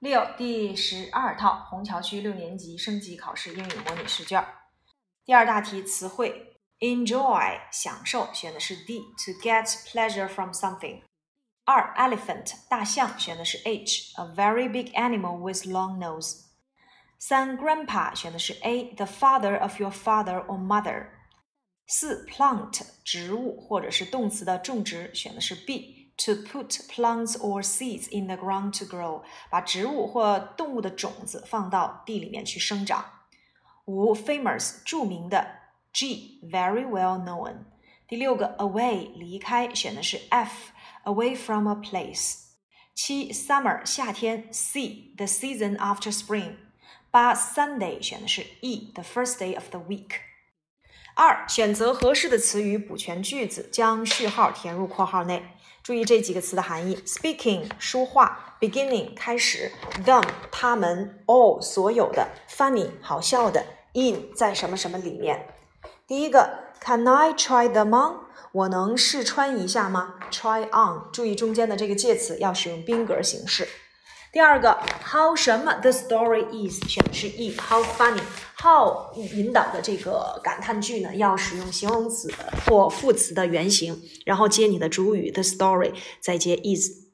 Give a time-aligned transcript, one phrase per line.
[0.00, 4.42] 六第十二套虹桥区六年级升级考试英语模拟试卷。
[5.26, 11.02] 第二大题词汇：enjoy 享受，选的是 D；to get pleasure from something。
[11.66, 16.46] 二 elephant 大象，选的是 H；a very big animal with long nose。
[17.18, 21.08] 三 grandpa 选的是 A；the father of your father or mother。
[21.86, 25.99] 四 plant 植物或者是动词的种植，选的是 B。
[26.19, 33.05] To put plants or seeds in the ground to grow，把植物或动物的种子放到地里面去生长。
[33.85, 35.45] 五，famous 着名的。
[35.91, 37.65] G，very well known。
[38.07, 42.45] 第六个，away 离开，选的是 F，away from a place。
[42.93, 44.47] 七，summer 夏天。
[44.51, 46.55] C，the season after spring。
[47.11, 50.11] 八，Sunday 选的是 E，the first day of the week。
[51.15, 55.43] 二，选择合适的词语补全句子，将序号填入括号内。
[55.82, 59.72] 注意这几个词的含义：speaking 说话，beginning 开始
[60.04, 63.64] ，them 他们，all 所有的，funny 好笑的
[63.94, 65.46] ，in 在什么什么里面。
[66.06, 68.20] 第一个，Can I try them on？
[68.52, 73.68] 我能试穿一下吗？Try on，注意中间的这个介词要使用宾格形式。
[74.32, 82.32] 第二个，how 什么？The story is 选的是 e，how funny，how 引导的这个感叹句呢，要使用形容词
[82.64, 87.10] 或副词的原形，然后接你的主语 the story，再接 is。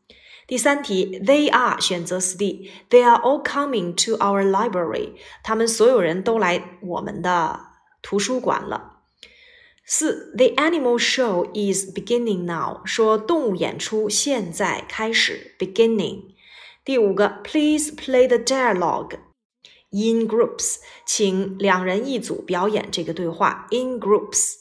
[0.46, 7.60] 第三题，they are 选择 C，they are all coming to our library，他们所有人都来我们的
[8.02, 8.98] 图书馆了。
[9.86, 16.35] 四，the animal show is beginning now，说动物演出现在开始，beginning。
[16.85, 19.19] 第五个，Please play the dialogue
[19.91, 24.55] in groups，请两人一组表演这个对话 in groups。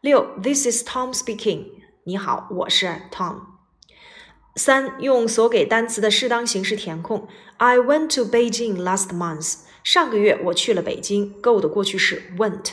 [0.00, 1.66] 六，This is Tom speaking。
[2.04, 3.42] 你好，我是 Tom。
[4.56, 7.26] 三，用所给单词的适当形式填空。
[7.56, 9.60] I went to Beijing last month。
[9.82, 11.40] 上个月我去了北京。
[11.40, 12.72] Go 的过去式 went。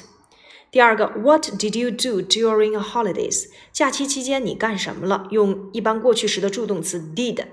[0.72, 3.48] 第二个，What did you do during a holidays？
[3.72, 5.28] 假期期间你干什么了？
[5.32, 7.46] 用一般过去时的助动词 did。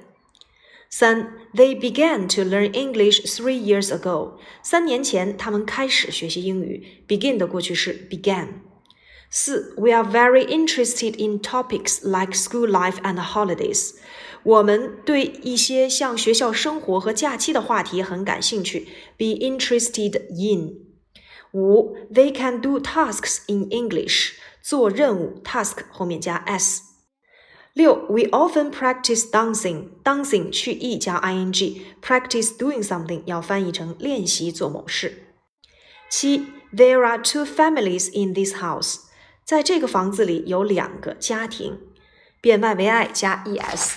[0.91, 4.39] 三，They began to learn English three years ago。
[4.63, 7.05] 三年前，他们开始学习英语。
[7.09, 8.49] Begin 的过去式 began。
[9.29, 13.97] 四，We are very interested in topics like school life and holidays。
[14.45, 18.87] 我们对一些像学校生活和假期的话题很感兴趣。
[19.19, 20.87] Be interested in。
[21.53, 24.35] 五，They can do tasks in English。
[24.63, 26.83] 做任务，task 后面加 s。
[27.75, 35.35] 六，we often practice dancing。dancing 去 e 加 ing，practice doing something 要翻译成练习做某事。
[36.09, 39.01] 七，there are two families in this house。
[39.45, 41.79] 在这个房子里有两个家庭。
[42.41, 43.97] 变 y 为 i 加 es。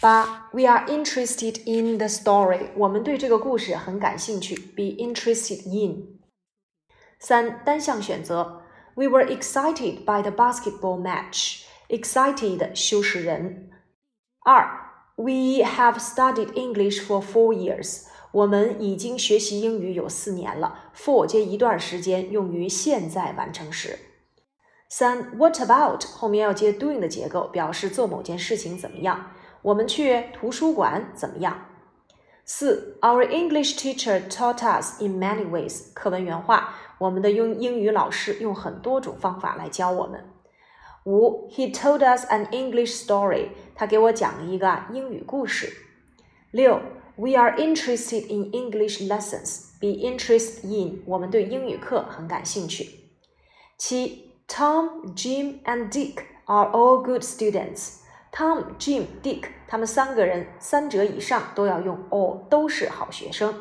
[0.00, 2.70] 八，we are interested in the story。
[2.76, 4.54] 我们对这个故事很感兴趣。
[4.74, 6.18] be interested in。
[7.20, 8.62] 三，单项选择，
[8.94, 11.62] we were excited by the basketball match。
[11.93, 13.69] Excited 修饰人。
[14.39, 14.67] 二
[15.15, 18.05] ，We have studied English for four years。
[18.31, 20.91] 我们已经学习英语有四年了。
[20.95, 23.99] for 接一段时间，用于现在完成时。
[24.89, 29.31] 三，What about 后面要接 doing 的结构，表示做某件事情怎么样。
[29.61, 31.67] 我们去图书馆怎么样？
[32.43, 35.93] 四，Our English teacher taught us in many ways。
[35.93, 40.32] 课文原话：我们的英英语老师用很多种方法来教我们。
[41.04, 43.48] 五，He told us an English story。
[43.74, 45.72] 他给我讲了一个英语故事。
[46.50, 46.80] 六，
[47.16, 52.90] We are interested in English lessons。Be interested in，我们对英语课很感兴趣。
[53.76, 63.54] 七，Tom, Jim and Dick are all good students。Tom, Jim, Dick，他们三个人三者以上都要用 all，都是好学生。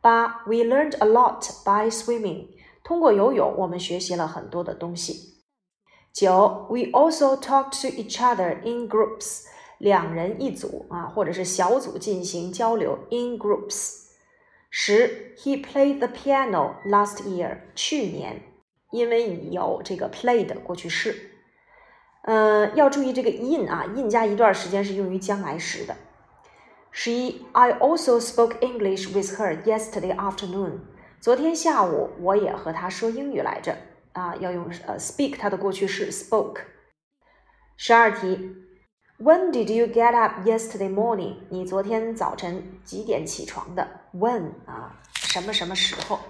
[0.00, 2.48] 八，We learned a lot by swimming。
[2.82, 5.33] 通过游泳，我们学习了很多的东西。
[6.15, 9.43] 九，We also talk to each other in groups，
[9.79, 14.05] 两人一组啊，或者是小组进行交流 in groups。
[14.69, 18.43] 十，He played the piano last year，去年，
[18.91, 21.31] 因为你有这个 play 的过去式。
[22.23, 25.97] 呃，要注意这个 in 啊，in 加一段时间是用于将来时的。
[26.91, 30.79] 十一，I also spoke English with her yesterday afternoon，
[31.19, 33.75] 昨天下午我也和她说英语来着。
[34.14, 36.62] 啊，要用呃 speak 它的过去式 spoke。
[37.76, 38.56] 十二题，
[39.18, 41.36] When did you get up yesterday morning？
[41.50, 44.02] 你昨天早晨几点起床的？
[44.12, 46.20] When 啊，什么什么时候？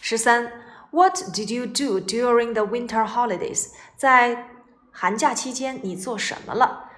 [0.00, 0.52] 十三，
[0.90, 3.68] What did you do during the winter holidays？
[3.96, 4.48] 在
[4.90, 6.90] 寒假期间你做什么了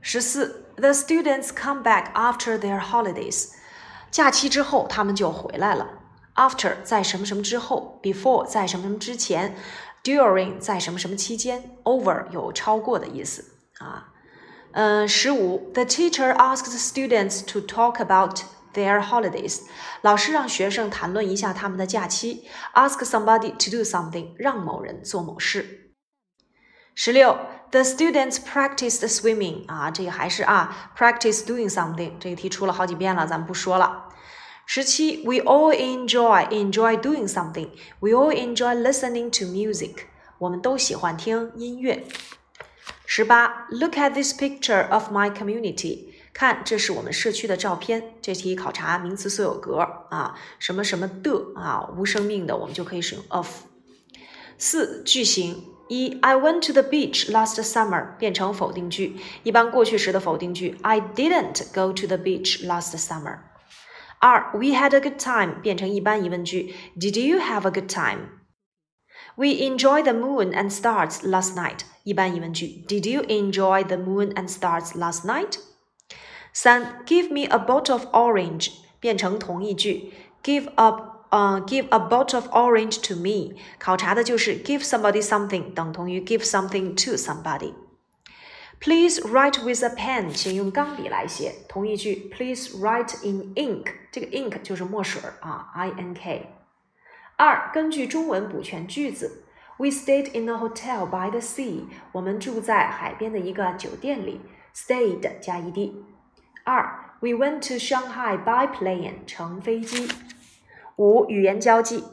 [0.00, 3.52] 十四，The students come back after their holidays。
[4.11, 5.87] 假期之后，他们就回来了。
[6.35, 9.55] After 在什么什么之后，before 在什么什么之前
[10.03, 13.43] ，during 在什么什么期间，over 有超过的意思
[13.79, 14.13] 啊。
[14.73, 18.41] 嗯，十五，The teacher asks students to talk about
[18.73, 19.61] their holidays。
[20.01, 22.47] 老师让学生谈论一下他们的假期。
[22.75, 25.95] Ask somebody to do something，让某人做某事。
[26.93, 27.37] 十六
[27.70, 34.08] ，The students practiced swimming 啊，这个还是啊，practice doing something 这个题出了好几遍了，咱们不说了。
[34.64, 37.68] 十七，We all enjoy enjoy doing something.
[38.00, 40.04] We all enjoy listening to music.
[40.38, 42.04] 我们都喜欢听音乐。
[43.04, 46.12] 十八，Look at this picture of my community.
[46.32, 48.14] 看，这是我们社区的照片。
[48.22, 53.64] 这题考察名词所有格啊，什么什么的啊，无生命的，我们就可以使用 of。
[54.56, 63.38] 四句型 一，I went to the beach last summer 变成否定句，一般过去时的否定句，I didn't go to the beach last summer。
[64.20, 71.20] 二，We had a good time 变成一般疑问句，Did you have a good time？We enjoyed the moon and stars
[71.22, 75.58] last night 一般疑问句，Did you enjoy the moon and stars last night？
[76.52, 78.70] 三，Give me a bottle of orange
[79.00, 80.12] 变成同义句，
[80.42, 80.92] Give a
[81.30, 87.16] 呃、uh, give a bottle of orange to me，考察的就是 give somebody something 等同于 give something to
[87.16, 91.54] somebody。Please write with a pen，请用钢笔来写。
[91.68, 96.52] 同义句，Please write in ink，这个 ink 就是墨水啊，I N K。
[97.36, 99.44] 二，根据中文补全句子。
[99.78, 104.40] We stayed in a hotel by the sea，我们住在海边的一个酒店里。
[104.74, 105.92] Stayed 加 ed。
[106.64, 110.08] 二，We went to Shanghai by plane，乘飞机。
[110.97, 112.03] 五，语言交际。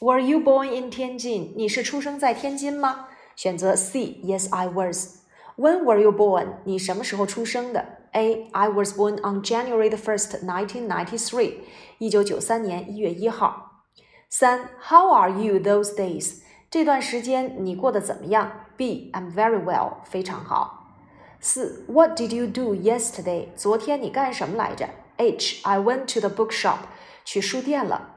[0.00, 1.52] Were you born in Tianjin？
[1.54, 3.06] 你是出生在天津吗？
[3.36, 4.18] 选择 C。
[4.24, 5.18] Yes, I was.
[5.56, 6.54] When were you born？
[6.64, 8.48] 你什么时候出生的？A.
[8.50, 11.58] I was born on January the first, nineteen ninety three。
[11.98, 13.84] 一九九三年一月一号。
[14.28, 16.40] 三，How are you those days？
[16.68, 19.12] 这段时间你过得怎么样？B.
[19.12, 20.96] I'm very well，非常好。
[21.38, 23.46] 四，What did you do yesterday？
[23.54, 24.88] 昨天你干什么来着
[25.18, 26.78] ？H，I went to the bookshop，
[27.24, 28.13] 去书店了。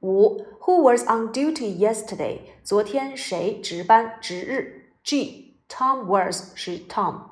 [0.00, 2.40] 五，Who was on duty yesterday？
[2.64, 4.92] 昨天谁值班值日？
[5.02, 7.22] G，Tom was 是 Tom。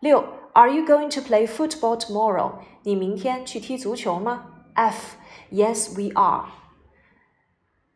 [0.00, 2.52] 六，Are you going to play football tomorrow？
[2.82, 4.46] 你明天去踢足球吗？
[4.74, 6.46] F，Yes we are。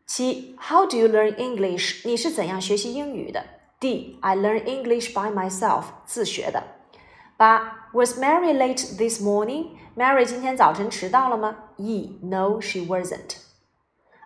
[0.05, 2.07] 七，How do you learn English？
[2.07, 3.45] 你是怎样学习英语的？
[3.79, 4.17] D.
[4.21, 6.63] I learn English by myself，自学的。
[7.37, 9.77] 八 Was Mary late this morning?
[9.95, 11.55] Mary 今天早晨迟到了吗？
[11.77, 12.19] E.
[12.21, 13.37] No, she wasn't.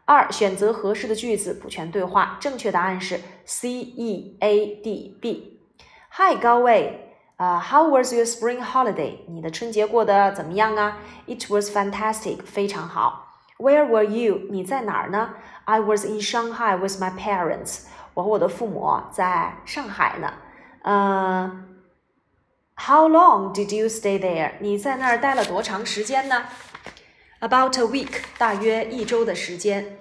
[0.08, 9.20] 二选择合适的句子补全对话，正确答案是 C E A D B。Hi 高位，啊、uh,，How was your spring holiday？
[9.28, 10.98] 你的春节过得怎么样啊？
[11.26, 13.40] It was fantastic，非常好。
[13.58, 14.42] Where were you？
[14.50, 15.36] 你在哪儿呢？
[15.66, 17.86] I was in Shanghai with my parents。
[18.14, 20.34] 我和我的父母在上海呢。
[20.82, 21.64] 呃，
[22.76, 24.54] How long did you stay there？
[24.60, 26.44] 你在那儿待了多长时间呢
[27.40, 30.00] ？About a week，大约一周的时间。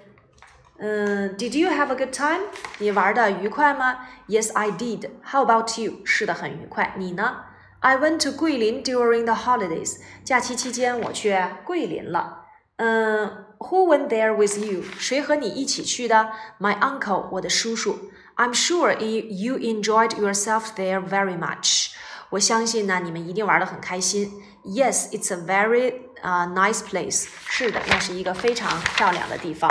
[0.77, 2.41] 嗯，Did you have a good time？
[2.79, 4.07] 你玩的愉快吗？
[4.27, 5.09] Yes, I did.
[5.23, 6.01] How about you？
[6.05, 6.93] 是的，很愉快。
[6.97, 7.45] 你呢？
[7.79, 9.97] I went to 桂林 during the holidays。
[10.23, 12.45] 假期期间我去桂林了。
[12.77, 14.81] 嗯，Who went there with you？
[14.97, 16.31] 谁和你一起去的？
[16.59, 18.09] My uncle，我的叔叔。
[18.35, 21.91] I'm sure you enjoyed yourself there very much。
[22.30, 24.42] 我相信呢，你们一定玩得很开心。
[24.64, 27.26] Yes, it's a very 啊、uh, nice place。
[27.46, 29.70] 是的，那是一个非常漂亮的地方。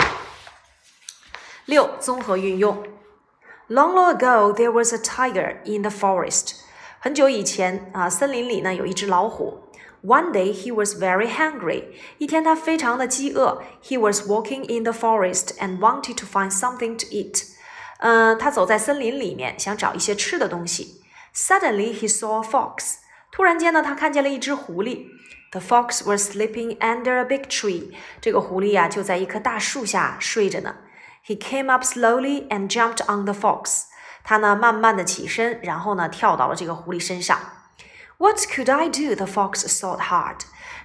[1.66, 2.82] 六，综合运用。
[3.68, 6.56] Long long ago, there was a tiger in the forest。
[6.98, 9.64] 很久以前啊，森林里呢有一只老虎。
[10.02, 11.84] One day he was very hungry.
[12.18, 13.62] 一天他非常的饥饿。
[13.82, 17.44] He was walking in the forest and wanted to find something to eat.
[17.98, 21.02] 嗯，他走在森林里面，想找一些吃的东西。
[21.34, 22.96] Suddenly he saw a fox.
[23.30, 25.06] 突然间呢，他看见了一只狐狸。
[25.50, 27.94] The fox was sleeping under a big tree.
[28.20, 30.76] 这个狐狸呀，就在一棵大树下睡着呢。
[31.26, 33.84] He came up slowly and jumped on the fox.
[34.24, 37.38] 他呢，慢慢的起身，然后呢，跳到了这个狐狸身上。
[38.18, 39.14] What could I do?
[39.14, 40.40] The fox thought hard.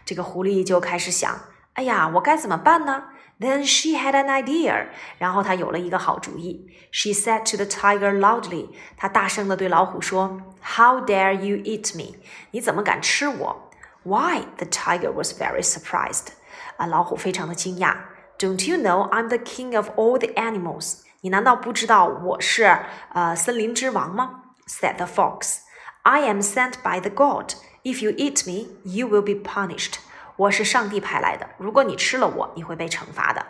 [0.05, 1.41] 这个狐狸就开始想：
[1.73, 3.05] 哎呀，我该怎么办呢
[3.42, 4.88] ？Then she had an idea.
[5.18, 6.66] 然后她有了一个好主意。
[6.90, 8.70] She said to the tiger loudly.
[8.96, 10.40] 她大声地对老虎说：“
[10.76, 12.16] How dare you eat me？
[12.50, 13.70] 你怎么敢吃我？”
[14.04, 14.42] Why?
[14.56, 16.28] The tiger was very surprised.
[16.76, 17.96] 啊，老虎非常的惊讶。
[18.38, 21.00] Don't you know I'm the king of all the animals？
[21.20, 22.78] 你难道不知道我是
[23.12, 24.42] 呃森林之王吗？
[24.66, 25.58] Said the fox.
[26.02, 27.54] I am sent by the god.
[27.82, 29.94] If you eat me, you will be punished.
[30.35, 33.45] 我是上帝派来的，如果你吃了我，你会被惩罚的。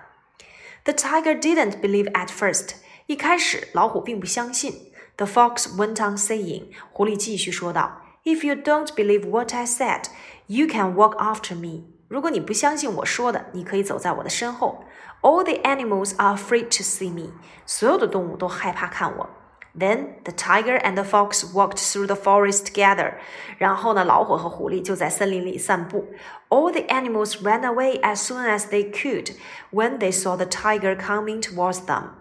[0.84, 2.72] The tiger didn't believe at first.
[3.06, 4.92] 一开始，老虎并不相信。
[5.16, 6.72] The fox went on saying.
[6.92, 10.06] 狐狸继续说道：“If you don't believe what I said,
[10.48, 11.86] you can walk after me.
[12.10, 14.84] 如果你不相信我说的，你可以走在我的身后。
[15.22, 17.32] All the animals are afraid to see me.
[17.66, 19.30] 所有的动物都害怕看我。”
[19.79, 23.15] Then the tiger and the fox walked through the forest together.
[23.59, 26.07] 然后呢，老虎和狐狸就在森林里散步。
[26.49, 29.37] All the animals ran away as soon as they could
[29.71, 32.15] when they saw the tiger coming towards them.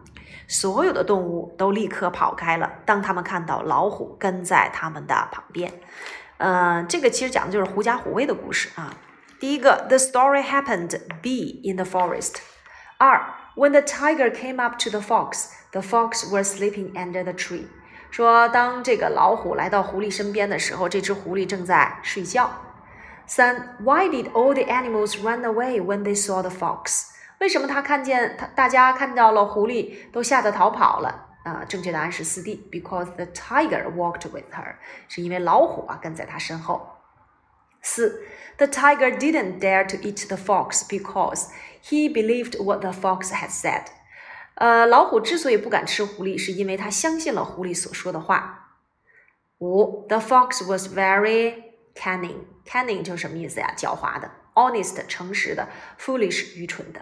[0.48, 5.74] 所有的动物都立刻跑开了，当他们看到老虎跟在他们的旁边。
[6.38, 8.94] 嗯，这个其实讲的就是狐假虎威的故事啊。
[9.40, 12.36] 第一个，The story happened be in the forest。
[12.98, 13.22] 二
[13.56, 17.68] ，When the tiger came up to the fox。The fox was sleeping under the tree。
[18.10, 22.50] 说，当这个老虎来到狐狸身边的时候，这只狐狸正在睡觉。
[23.26, 27.10] 三，Why did all the animals run away when they saw the fox？
[27.40, 31.28] 为什么他看见他大家看到了狐狸都吓得逃跑了？
[31.44, 34.76] 啊，正确答案是四 D。Because the tiger walked with her，
[35.10, 36.91] 是因为老虎啊跟在他身后。
[37.82, 38.24] 四，
[38.58, 41.50] The tiger didn't dare to eat the fox because
[41.84, 43.86] he believed what the fox had said。
[44.56, 48.74] 呃，老虎之所以不敢吃狐狸，是因为他相信了狐狸所说的话。
[49.60, 51.64] 五，The fox was very
[51.96, 53.74] cunning。cunning 就是什么意思呀？
[53.78, 57.02] 狡猾的，honest 诚实的，foolish 愚蠢的。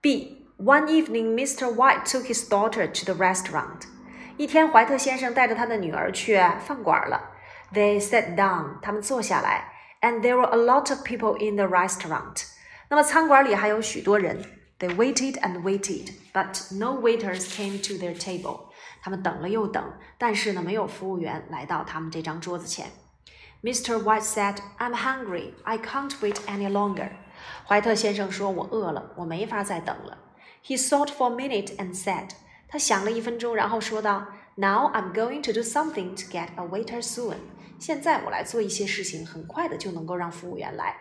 [0.00, 0.42] B.
[0.56, 1.74] One evening, Mr.
[1.74, 3.88] White took his daughter to the restaurant.
[4.36, 7.32] 一天，怀特先生带着他的女儿去饭馆了。
[7.72, 12.44] They sat down，他们坐下来，and there were a lot of people in the restaurant。
[12.88, 14.44] 那么餐馆里还有许多人。
[14.80, 18.72] they waited and waited, but no waiters came to their table.
[19.00, 19.82] 他们等了又等，
[20.18, 22.90] 但是呢，没有服务员来到他们这张桌子前。
[23.62, 24.02] Mr.
[24.02, 25.52] White said, "I'm hungry.
[25.62, 27.10] I can't wait any longer."
[27.66, 30.18] 怀特先生说：“我饿了，我没法再等了。”
[30.66, 32.30] He thought for a minute and said,
[32.68, 34.26] 他想了一分钟，然后说道
[34.58, 37.38] ：“Now I'm going to do something to get a waiter soon."
[37.78, 40.96] 现在我来做一些事情，很快的就能够让服务员来。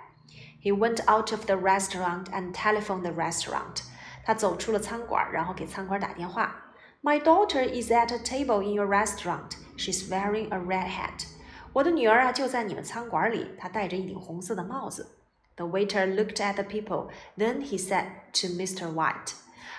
[0.64, 3.84] he went out of the restaurant and telephoned the restaurant.
[4.26, 6.56] 他走出了餐馆，然后给餐馆打电话。
[7.02, 9.58] My daughter is at a table in your restaurant.
[9.76, 11.26] She's wearing a red hat.
[11.74, 15.18] 我的女儿啊，就在你们餐馆里，她戴着一顶红色的帽子。
[15.58, 18.92] The waiter looked at the people, then he said to Mr.
[18.92, 19.34] White.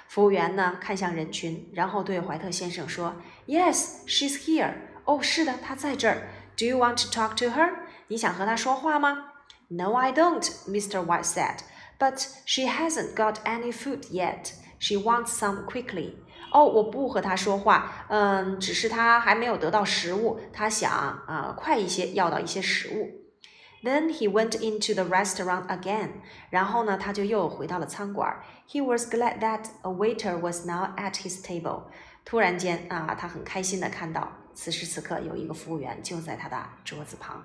[0.10, 4.74] 服务员呢，看向人群，然后对怀特先生说：“Yes, she's here.
[5.06, 6.30] 哦，是的，她在这儿。
[6.58, 7.70] Do you want to talk to her?
[8.08, 9.26] 你想和她说话吗？”
[9.70, 11.06] No, I don't, Mr.
[11.06, 11.60] White said.
[12.00, 14.54] But she hasn't got any food yet.
[14.80, 16.14] She wants some quickly.
[16.52, 23.29] 哦，我不和她说话，嗯，只是她还没有得到食物，她想啊，快一些要到一些食物。
[23.82, 26.10] Then he went into the restaurant again.
[26.50, 28.42] 然后呢，他就又回到了餐馆。
[28.68, 31.84] He was glad that a waiter was now at his table.
[32.26, 37.44] 突然间啊，他很开心的看到，此时此刻有一个服务员就在他的桌子旁。